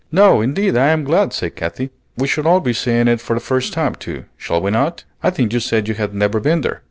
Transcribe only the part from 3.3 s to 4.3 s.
the first time, too,